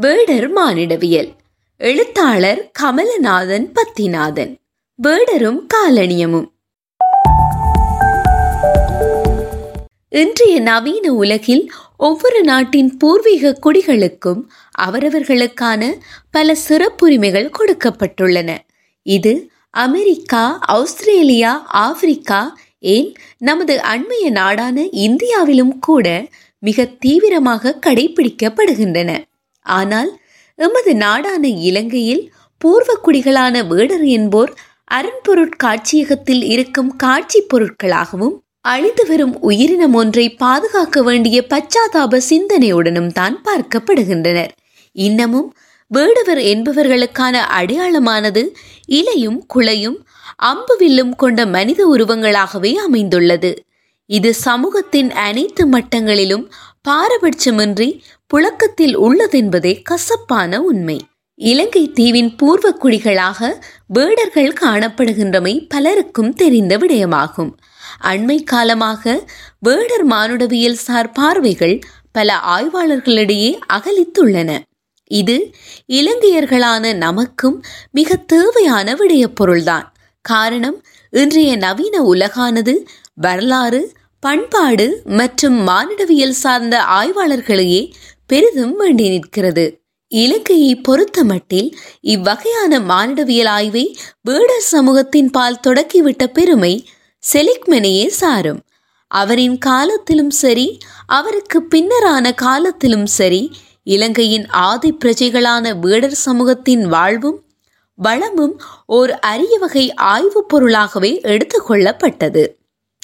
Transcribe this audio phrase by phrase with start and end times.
[0.00, 1.28] வேடர் மானிடவியல்
[1.76, 4.54] எழுத்தாளர் கமலநாதன் பத்திநாதன்.
[4.94, 6.44] வேடரும் காலனியமும்.
[10.08, 14.42] இன்றைய நவீன உலகில் ஒவ்வொரு நாட்டின் பூர்வீக குடிகளுக்கும்
[14.78, 15.94] அவரவர்களுக்கான
[16.30, 18.56] பல சிறப்புரிமைகள் கொடுக்கப்பட்டுள்ளன.
[19.02, 26.26] இது அமெரிக்கா ஆஸ்திரேலியா ஆப்பிரிக்கா ஏன் நமது அண்மைய நாடான இந்தியாவிலும் கூட
[26.58, 29.26] மிக தீவிரமாக கடைபிடிக்கப்படுகின்றன.
[29.70, 30.10] ஆனால்
[30.58, 32.24] எமது நாடான இலங்கையில்
[32.60, 34.52] பூர்வ குடிகளான வேடர் என்போர்
[34.94, 44.52] அரண்பொருட்காட்சியகத்தில் இருக்கும் காட்சி பொருட்களாகவும் அழிந்து வரும் உயிரினம் ஒன்றை பாதுகாக்க வேண்டிய பச்சாதாப சிந்தனையுடனும் தான் பார்க்கப்படுகின்றனர்.
[44.96, 45.48] இன்னமும்
[45.90, 48.42] வேடுவர் என்பவர்களுக்கான அடையாளமானது
[48.98, 49.98] இலையும் குளையும்
[50.50, 53.50] அம்பு வில்லும் கொண்ட மனித உருவங்களாகவே அமைந்துள்ளது.
[54.10, 56.44] இது சமூகத்தின் அனைத்து மட்டங்களிலும்
[56.88, 60.98] பாரபட்சமின்றி புழக்கத்தில் உள்ளதென்பதே கசப்பான உண்மை.
[61.34, 67.52] இலங்கை தீவின் பூர்வ குடிகளாக வேடர்கள் காணப்படுகின்றமை பலருக்கும் தெரிந்த விடயமாகும்.
[68.04, 69.24] அண்மை காலமாக
[69.58, 71.78] வேடர் மானுடவியல் சார் பார்வைகள்
[72.12, 74.58] பல ஆய்வாளர்களிடையே அகலித்துள்ளன.
[75.04, 75.50] இது
[75.88, 79.86] இலங்கையர்களான நமக்கும் மிக தேவையான விடயப்பொருள்தான்.
[80.20, 82.74] காரணம் இன்றைய நவீன உலகானது
[83.14, 87.92] வரலாறு பண்பாடு மற்றும் மானிடவியல் சார்ந்த ஆய்வாளர்களையே
[88.26, 89.80] பெரிதும் வேண்டி நிற்கிறது.
[90.08, 91.70] இலங்கையை பொறுத்தமட்டில்
[92.02, 96.86] இவ்வகையான மானிடவியல் ஆய்வை வேடர் சமூகத்தின் பால் தொடக்கிவிட்ட பெருமை
[97.32, 98.60] செலிக்மெனையே சாரும்.
[99.06, 103.50] அவரின் காலத்திலும் சரி அவருக்கு பின்னரான காலத்திலும் சரி
[103.82, 107.42] இலங்கையின் ஆதி பிரஜைகளான வேடர் சமூகத்தின் வாழ்வும்
[107.94, 112.44] வளமும் ஓர் அரிய வகை ஆய்வுப் பொருளாகவே எடுத்துக்கொள்ளப்பட்டது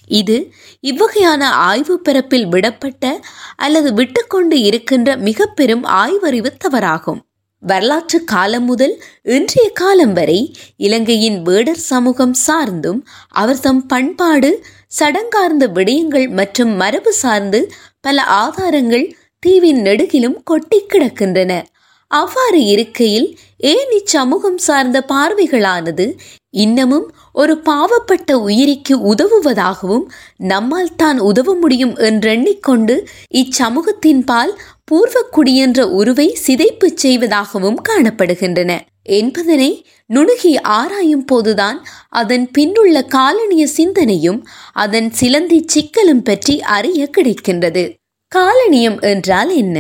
[0.07, 0.53] இது
[0.83, 3.21] இவ்வகையான ஆய்வு பரப்பில் விடப்பட்ட
[3.57, 7.21] அல்லது விட்டுக்கொண்டு இருக்கின்ற மிக பெரும் ஆய்வறிவு தவறாகும்.
[7.61, 14.65] வரலாற்று காலம் முதல் இன்றைய காலம் வரை இலங்கையின் வேடர் சமூகம் சார்ந்தும் அவர் தம் பண்பாடு
[15.01, 21.63] சடங்கார்ந்த விடயங்கள் மற்றும் மரபு சார்ந்து பல ஆதாரங்கள் தீவின் நெடுகிலும் கொட்டி கிடக்கின்றன.
[22.15, 23.29] அவ்வாறு இருக்கையில்
[23.71, 26.07] ஏன் இச்சமூகம் சார்ந்த பார்வைகளானது
[26.55, 30.05] இன்னமும் ஒரு பாவப்பட்ட உயிரிக்கு உதவுவதாகவும்
[30.45, 32.95] நம்மால் தான் உதவ முடியும் என்றெண்ணிக்கொண்டு
[33.35, 34.53] இச்சமூகத்தின் பால்
[34.91, 38.73] பூர்வக்குடி என்ற உருவை சிதைப்பு செய்வதாகவும் காணப்படுகின்றன.
[39.11, 39.71] என்பதனை
[40.11, 41.79] நுணுகி ஆராயும் போதுதான்
[42.21, 44.41] அதன் பின்னுள்ள காலனிய சிந்தனையும்
[44.75, 47.85] அதன் சிலந்தி சிக்கலும் பற்றி அறிய கிடைக்கின்றது.
[48.33, 49.77] காலனியம் என்றால் என்ன?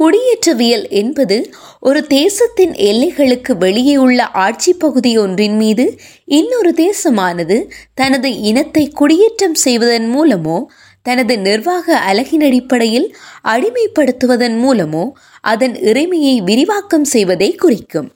[0.00, 1.36] குடியேற்றவியல் என்பது
[1.80, 5.84] ஒரு தேசத்தின் எல்லைகளுக்கு வெளியே உள்ள ஆட்சி பகுதி ஒன்றின் மீது
[6.24, 7.56] இன்னொரு தேசமானது
[7.94, 10.64] தனது இனத்தை குடியேற்றம் செய்வதன் மூலமோ
[11.02, 13.08] தனது நிர்வாக அழகின் அடிப்படையில்
[13.44, 15.04] அடிமைப்படுத்துவதன் மூலமோ
[15.40, 18.08] அதன் இறைமையை விரிவாக்கம் செய்வதை குறிக்கும்.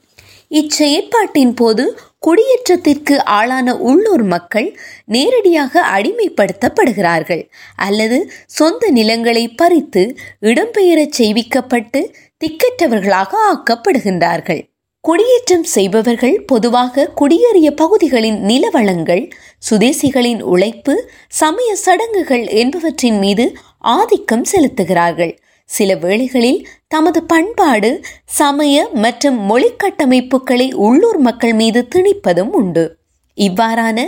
[0.51, 1.85] இச்செயற்பாட்டின் போது
[2.27, 7.49] குடியேற்றத்திற்கு ஆளான உள்ளூர் மக்கள் நேரடியாக அடிமைப்படுத்தப்படுகிறார்கள்.
[7.77, 12.01] அல்லது சொந்த நிலங்களை பறித்து இடம்பெயரச் செய்விக்கப்பட்டு
[12.41, 14.63] திக்கற்றவர்களாக ஆக்கப்படுகின்றார்கள்.
[15.01, 19.31] குடியேற்றம் செய்பவர்கள் பொதுவாக குடியேறிய பகுதிகளின் நிலவளங்கள்
[19.71, 20.95] சுதேசிகளின் உழைப்பு
[21.29, 25.35] சமய சடங்குகள் என்பவற்றின் மீது ஆதிக்கம் செலுத்துகிறார்கள்.
[25.69, 27.91] சில வேளைகளில் தமது பண்பாடு
[28.39, 32.85] சமய மற்றும் மொழி கட்டமைப்புகளை உள்ளூர் மக்கள் மீது திணிப்பதும் உண்டு.
[33.39, 33.99] இவ்வாறான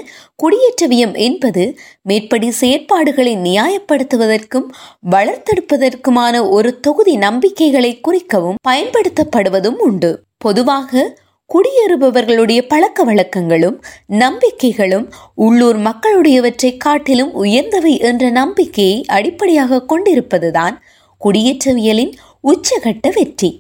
[0.43, 1.65] குடியேற்றவியம் என்பது
[2.03, 4.69] மேற்படி செயற்பாடுகளை நியாயப்படுத்துவதற்கும்
[5.11, 10.13] வளர்த்தெடுப்பதற்குமான ஒரு தொகுதி நம்பிக்கைகளை குறிக்கவும் பயன்படுத்தப்படுவதும் உண்டு.
[10.39, 11.07] பொதுவாக
[11.51, 13.77] குடியேறுபவர்களுடைய பழக்க வழக்கங்களும்
[14.07, 20.77] நம்பிக்கைகளும் உள்ளூர் மக்களுடையவற்றை காட்டிலும் உயர்ந்தவை என்ற நம்பிக்கையை அடிப்படையாக கொண்டிருப்பதுதான்
[21.25, 22.13] குடியேற்றவியலின்
[22.45, 23.51] உச்சகட்ட வெற்றி.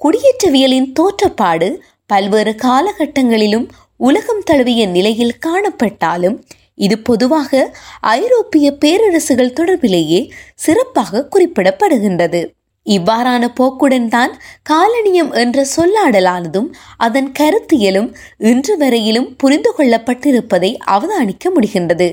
[0.00, 1.68] குடியேற்றவியலின் தோற்றப்பாடு
[2.06, 3.66] பல்வேறு காலகட்டங்களிலும்
[3.96, 6.36] உலகம் தழுவிய நிலையில் காணப்பட்டாலும்
[6.74, 10.20] இது பொதுவாக ஐரோப்பிய பேரரசுகள் தொடர்பிலேயே
[10.54, 12.40] சிறப்பாக குறிப்பிடப்படுகின்றது.
[12.86, 14.32] இவ்வாறான போக்குடன் தான்
[14.70, 22.08] காலனியம் என்ற சொல்லாடலானதும் அதன் கருத்தியலும் இன்று வரையிலும் புரிந்து கொள்ளப்பட்டிருப்பதை அவதானிக்க முடிகின்றது.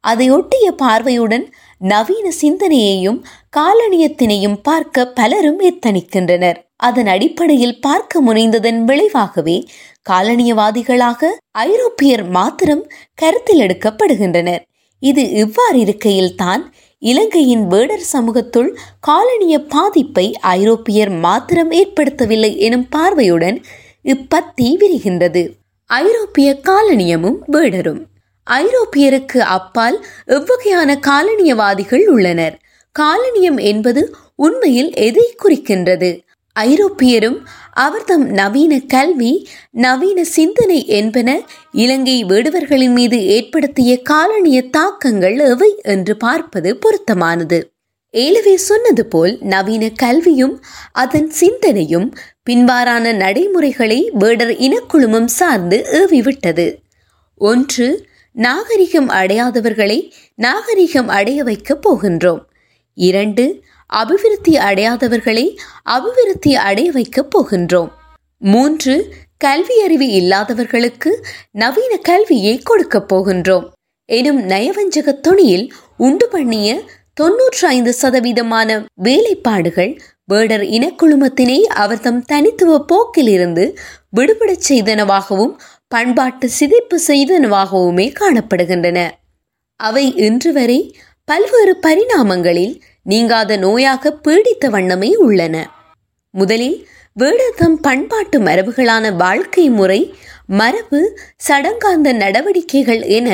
[0.00, 1.44] அதையொட்டிய பார்வையுடன்
[1.80, 3.24] நவீன சிந்தனையையும்
[3.56, 6.58] காலனியத்தினையும் பார்க்க பலரும் எத்தனிக்கின்றனர்.
[6.76, 9.68] அதன் அடிப்படையில் பார்க்க முனைந்ததன் விளைவாகவே
[10.10, 14.62] காலனியவாதிகளாக ஐரோப்பியர் மாத்திரம் கருத்தில் எடுக்கப்படுகின்றனர்.
[14.98, 23.64] இது இவ்வாறு இருக்கையில் தான் இலங்கையின் வேடர் சமூகத்துள் காலனிய பாதிப்பை ஐரோப்பியர் மாத்திரம் ஏற்படுத்தவில்லை எனும் பார்வையுடன்
[24.04, 25.42] இப்பத்தி விரிகின்றது
[25.86, 28.02] ஐரோப்பிய காலனியமும் வேடரும்.
[28.50, 32.60] ஐரோப்பியருக்கு அப்பால் எவ்வகையான காலனியவாதிகள் உள்ளனர்?
[32.98, 36.22] காலனியம் என்பது உண்மையில் எதை குறிக்கின்றது?
[36.60, 37.38] ஐரோப்பியரும்
[37.72, 41.40] அவர்தம் நவீன கல்வி நவீன சிந்தனை என்பன
[41.72, 47.72] இலங்கை வேடுவர்களின் மீது ஏற்படுத்திய காலனிய தாக்கங்கள் எவை என்று பார்ப்பது பொருத்தமானது.
[48.10, 50.62] ஏலவே சொன்னது போல் நவீன கல்வியும்
[50.92, 52.14] அதன் சிந்தனையும்
[52.50, 56.66] பின்வாரான நடைமுறைகளை வேடர் இனக்குழுமம் சார்ந்து ஏவிவிட்டது.
[57.34, 62.40] ஒன்று நாகரிகம் அடையாதவர்களை நாகரிகம் அடைய வைக்கப் போகின்றோம்.
[62.94, 67.90] இரண்டு அபிவிருத்தி அடையாதவர்களை அபிவிருத்தி அடைய வைக்கப் போகின்றோம்.
[68.38, 73.68] மூன்று கல்வி அறிவு இல்லாதவர்களுக்கு நவீன கல்வியை கொடுக்கப் போகின்றோம்.
[74.04, 76.80] எனும் நயவஞ்சக துணியில் உண்டு பண்ணிய
[77.20, 83.76] தொன்னூற்றி ஐந்து சதவீதமான வேலைப்பாடுகள் வேடர் இனக்குழுமத்தினை அவர் தம் தனித்துவ போக்கிலிருந்து
[84.16, 85.54] விடுபடச் செய்தனவாகவும்
[85.90, 89.10] பண்பாட்டு சிதைப்பு செய்தனவாகவுமே காணப்படுகின்றன.
[89.80, 95.56] அவை இன்று வரை பல்வேறு பரிணாமங்களில் நீங்காத நோயாக பீடித்த வண்ணமே உள்ளன.
[96.34, 100.00] முதலில் வேடத்தம் பண்பாட்டு மரபுகளான வாழ்க்கை முறை
[100.46, 101.00] மரபு
[101.48, 103.28] சடங்காந்த நடவடிக்கைகள் என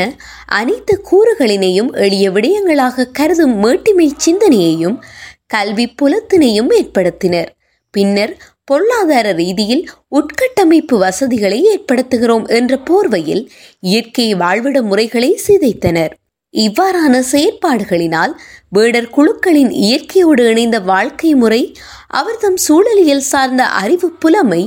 [0.47, 4.99] அனைத்து கூறுகளினையும் எளிய விடயங்களாக கருதும் மேட்டிமை சிந்தனையையும்
[5.47, 7.51] கல்வி புலத்தினையும் ஏற்படுத்தினர்.
[7.91, 8.35] பின்னர்
[8.71, 13.49] பொருளாதார ரீதியில் உட்கட்டமைப்பு வசதிகளை ஏற்படுத்துகிறோம் என்ற போர்வையில்
[13.81, 16.13] இயற்கை வாழ்விட முறைகளை சிதைத்தனர்.
[16.55, 18.33] இவ்வாறான செயற்பாடுகளினால்
[18.69, 21.75] வேடர் குழுக்களின் இயற்கையோடு இணைந்த வாழ்க்கை முறை
[22.07, 24.63] அவர்தம் சூழலியல் சார்ந்த அறிவு புலமை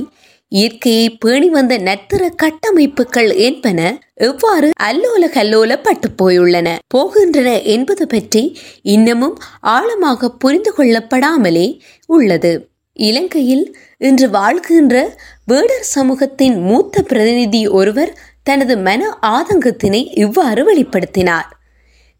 [0.48, 3.80] இயற்கையை பேணி வந்த நத்திர கட்டமைப்புகள் என்பன
[4.14, 8.44] எவ்வாறு அல்லோல கல்லோல பட்டு போயுள்ளன போகின்றன என்பது பற்றி
[8.82, 11.66] இன்னமும் ஆழமாக புரிந்து கொள்ளப்படாமலே
[12.06, 12.52] உள்ளது.
[12.96, 18.12] இலங்கையில் இன்று வாழ்கின்ற வேடர் சமூகத்தின் மூத்த பிரதிநிதி ஒருவர்
[18.42, 21.48] தனது மன ஆதங்கத்தினை இவ்வாறு வெளிப்படுத்தினார்.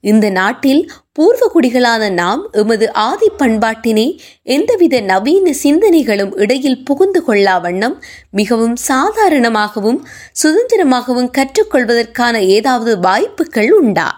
[0.00, 7.97] இந்த நாட்டில் பூர்வ குடிகளான நாம் எமது ஆதி பண்பாட்டினை எந்தவித நவீன சிந்தனைகளும் இடையில் புகுந்து கொள்ளா வண்ணம்
[8.31, 10.00] மிகவும் சாதாரணமாகவும்
[10.43, 14.09] சுதந்திரமாகவும் கற்றுக்கொள்வதற்கான ஏதாவது வாய்ப்புகள் உண்டா?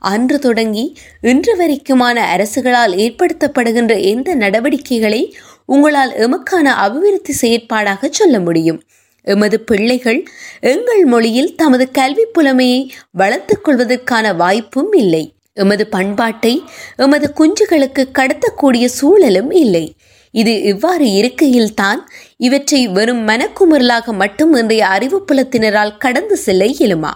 [0.00, 5.34] அன்று தொடங்கி இன்று வரைக்குமான அரசுகளால் ஏற்படுத்தப்படுகின்ற எந்த நடவடிக்கைகளை
[5.66, 8.82] உங்களால் எமக்கான அபிவிருத்தி செயற்பாடாக சொல்ல முடியும்.
[9.22, 10.26] எமது பிள்ளைகள்
[10.60, 15.34] எங்கள் மொழியில் தமது கல்வி புலமையை வளர்த்துக் கொள்வதற்கான வாய்ப்பும் இல்லை.
[15.52, 16.62] எமது பண்பாட்டை
[16.96, 19.94] எமது குஞ்சுகளுக்கு கடத்தக்கூடிய சூழலும் இல்லை.
[20.30, 27.10] இது இவ்வாறு இருக்கையில் தான் இவற்றை வெறும் மனக்குமுறலாக மட்டும் இன்றைய அறிவு புலத்தினரால் கடந்து செல்ல இயலுமா?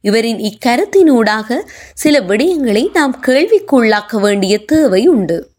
[0.00, 1.58] இவரின் இக்கருத்தினூடாக
[1.94, 5.49] சில விடயங்களை நாம் கேள்விக்குள்ளாக்க வேண்டிய தேவை உண்டு.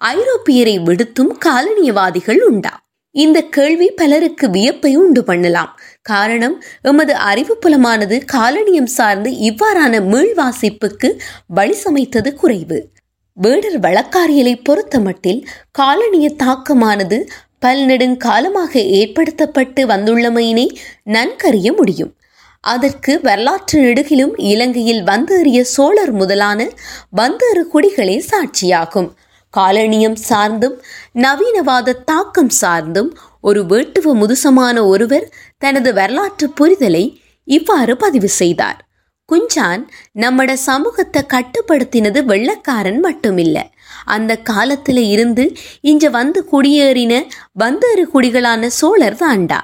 [0.00, 2.72] ஐரோப்பியரை விடுத்தும் காலனியவாதிகள் உண்டா?
[3.10, 5.80] இந்த கேள்வி பலருக்கு வியப்பை உண்டு பண்ணலாம்.
[6.02, 12.78] காரணம் எமது அறிவு புலமானது காலனியம் சார்ந்து இவ்வாறான மீள்வாசிப்புக்கு வழி சமைத்தது குறைவு.
[13.32, 15.40] வேடர் வழக்காரியலை பொறுத்தமட்டில்
[15.78, 17.28] காலனிய தாக்கமானது
[17.66, 20.68] பல்நெடுங்காலமாக ஏற்படுத்தப்பட்டு வந்துள்ளமையினை
[21.04, 22.14] நன்கறிய முடியும்.
[22.60, 26.68] அதற்கு வரலாற்று நெடுகிலும் இலங்கையில் வந்தேறிய சோழர் முதலான
[27.10, 29.08] வந்தேறு குடிகளே சாட்சியாகும்.
[29.56, 30.76] காலனியம் சார்ந்தும்
[31.14, 33.10] நவீனவாத தாக்கம் சார்ந்தும்
[33.40, 35.26] ஒரு வேட்டுவ முதுசமான ஒருவர்
[35.58, 37.04] தனது வரலாற்று புரிதலை
[37.48, 38.80] இவ்வாறு பதிவு செய்தார்.
[39.28, 39.82] குஞ்சான்
[40.14, 43.58] நம்மட சமூகத்தை கட்டுப்படுத்தினது வெள்ளக்காரன் மட்டுமில்ல.
[44.04, 45.44] அந்த காலத்தில் இருந்து
[45.80, 47.14] இங்க வந்து குடியேறின
[47.52, 49.60] வந்தேறு குடிகளான சோழர் தாண்டா.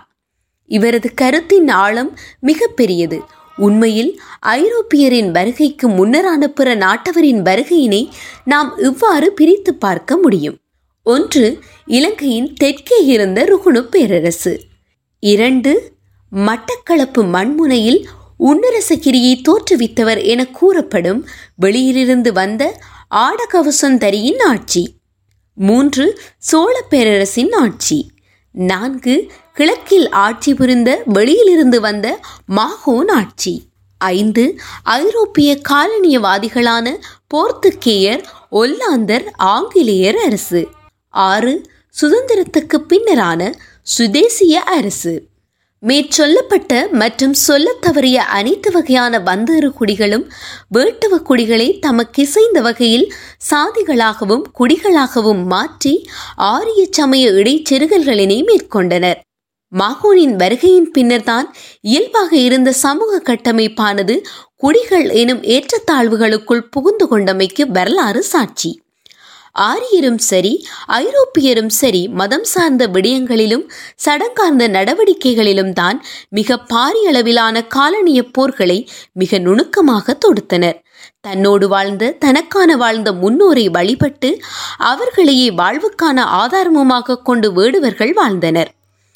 [0.70, 3.19] இவரது கருத்தின் ஆழம் மிகப்பெரியது
[3.56, 8.08] உண்மையில் ஐரோப்பியரின் வருகைக்கு முன்னரான பிற நாட்டவரின் வருகையினை
[8.44, 10.58] நாம் இவ்வாறு பிரித்து பார்க்க முடியும்.
[11.02, 14.60] ஒன்று இலங்கையின் தெற்கே இருந்த ருகுணு பேரரசு.
[15.18, 15.92] இரண்டு
[16.32, 18.04] மட்டக்களப்பு மண்முனையில்
[18.38, 22.80] உன்னரசகிரியை தோற்றுவித்தவர் என கூறப்படும் வெளியிலிருந்து வந்த
[23.10, 24.94] ஆடகவசந்தரியின் ஆட்சி.
[25.54, 28.11] மூன்று சோழ பேரரசின் ஆட்சி.
[28.52, 33.62] நான்கு கிழக்கில் ஆட்சி புரிந்த வெளியிலிருந்து வந்த மாகோன் ஆட்சி.
[33.98, 36.96] ஐந்து ஐரோப்பிய காலனியவாதிகளான
[37.34, 40.68] போர்த்துக்கேயர் ஒல்லாந்தர் ஆங்கிலேயர் அரசு.
[41.08, 41.70] ஆறு
[42.02, 45.30] சுதந்திரத்துக்கு பின்னரான சுதேசிய அரசு.
[45.86, 50.29] மேற்சொல்லப்பட்ட மற்றும் சொல்லத் தவறிய அனைத்து வகையான வந்தேறு குடிகளும்
[50.74, 53.12] வேட்டுவ குடிகளை தமக்கிசைந்த வகையில்
[53.51, 59.20] சாதிகளாகவும் குடிகளாகவும் மாற்றி ஆரிய சமய இடைச்செருகல்களினை மேற்கொண்டனர்.
[59.79, 64.22] மாகோனின் வருகையின் பின்னர்தான் இயல்பாக இருந்த சமூக கட்டமைப்பானது
[64.56, 68.81] குடிகள் எனும் ஏற்றத்தாழ்வுகளுக்குள் புகுந்து கொண்டமைக்கு வரலாறு சாட்சி.
[69.54, 70.52] ஆரியரும் சரி
[70.86, 73.64] ஐரோப்பியரும் சரி மதம் சார்ந்த விடயங்களிலும்
[74.04, 78.78] சடங்கார்ந்த நடவடிக்கைகளிலும் தான் மிக பாரியளவிலான காலனிய போர்களை
[79.12, 80.78] மிக நுணுக்கமாக தொடுத்தனர்.
[81.20, 84.30] தன்னோடு வாழ்ந்த தனக்கான வாழ்ந்த முன்னோரை வழிபட்டு
[84.90, 88.70] அவர்களையே வாழ்வுக்கான ஆதாரமுமாக கொண்டு வேடுவர்கள் வாழ்ந்தனர்.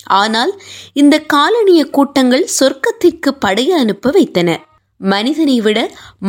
[0.04, 0.52] ஆனால்
[0.92, 4.50] இந்த காலனிய கூட்டங்கள் சொர்க்கத்திற்கு படைய அனுப்ப வைத்தன.
[5.00, 5.78] மனிதனை விட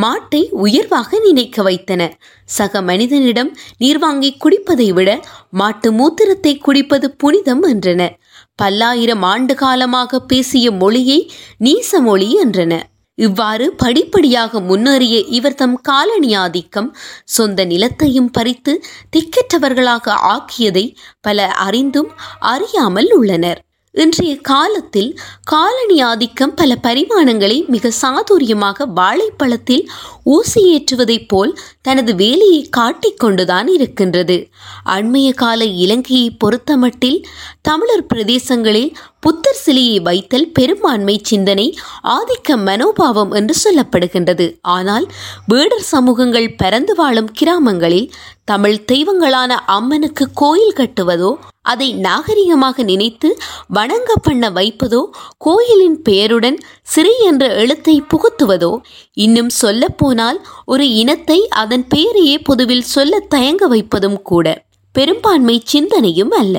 [0.02, 2.02] மாட்டை உயர்வாக நினைக்க வைத்தன.
[2.46, 5.10] சக மனிதனிடம் நீர் வாங்கி குடிப்பதை விட
[5.52, 8.10] மாட்டு மூத்திரத்தை குடிப்பது புனிதம் என்றன.
[8.56, 11.20] பல்லாயிரம் ஆண்டு காலமாக பேசிய மொழியை
[11.60, 12.74] நீச மொழி என்றன.
[13.18, 16.90] இவ்வாறு படிப்படியாக முன்னேறிய இவர் தம் காலனி ஆதிக்கம்
[17.24, 18.74] சொந்த நிலத்தையும் பறித்து
[19.16, 20.86] திக்கற்றவர்களாக ஆக்கியதை
[21.22, 23.62] பல அறிந்தும் அறியாமல் உள்ளனர்.
[23.96, 25.08] இன்றைய காலத்தில்
[25.44, 29.84] காலனி ஆதிக்கம் பல பரிமாணங்களை மிக சாதுரியமாக வாழைப்பழத்தில்
[30.24, 34.38] ஊசி ஏற்றுவதைப் போல் தனது வேலையை காட்டிக்கொண்டுதான் இருக்கின்றது.
[34.86, 37.20] அண்மைய கால இலங்கையை பொறுத்தமட்டில்
[37.62, 41.68] தமிழர் பிரதேசங்களில் புத்தர் சிலையை வைத்தல் பெரும்பான்மை சிந்தனை
[42.08, 44.48] ஆதிக்க மனோபாவம் என்று சொல்லப்படுகின்றது.
[44.62, 45.08] ஆனால்
[45.46, 48.10] வேடர் சமூகங்கள் பரந்து வாழும் கிராமங்களில்
[48.46, 51.32] தமிழ் தெய்வங்களான அம்மனுக்கு கோயில் கட்டுவதோ
[51.68, 53.30] அதை நாகரிகமாக நினைத்து
[53.68, 55.02] வணங்க பண்ண வைப்பதோ
[55.38, 56.58] கோயிலின் பெயருடன்
[56.94, 58.72] சிறை என்ற எழுத்தை புகுத்துவதோ
[59.18, 64.48] இன்னும் சொல்லப்போனால் ஒரு இனத்தை அதன் பெயரையே பொதுவில் சொல்ல தயங்க வைப்பதும் கூட
[64.96, 66.58] பெரும்பான்மை சிந்தனையும் அல்ல.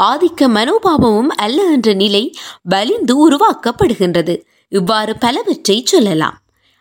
[0.00, 2.24] ஆதிக்க மனோபாவமும் அல்ல என்ற நிலை
[2.62, 4.34] வலிந்து உருவாக்கப்படுகின்றது.
[4.72, 6.36] இவ்வாறு பலவற்றை சொல்லலாம்.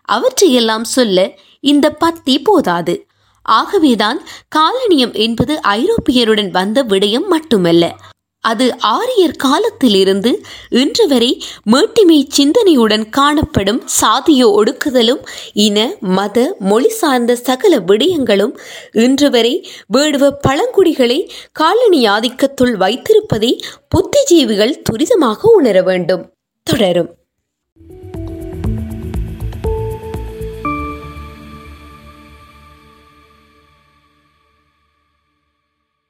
[0.09, 1.17] அவற்றையெல்லாம் சொல்ல
[1.63, 2.95] இந்த பத்தி போதாது.
[3.43, 4.21] ஆகவேதான்
[4.55, 7.95] காலனியம் என்பது ஐரோப்பியருடன் வந்த விடயம் மட்டுமல்ல.
[8.39, 17.79] அது ஆரியர் காலத்திலிருந்து இன்று வரை மேட்டிமை சிந்தனையுடன் காணப்படும் சாதிய ஒடுக்குதலும் இன மத மொழி சார்ந்த சகல
[17.79, 18.57] விடயங்களும்
[18.91, 23.63] இன்று வரை வேடுவ பழங்குடிகளை காலனி ஆதிக்கத்துள் வைத்திருப்பதை
[23.95, 26.33] புத்திஜீவிகள் துரிதமாக உணர வேண்டும்.
[26.63, 27.15] தொடரும்.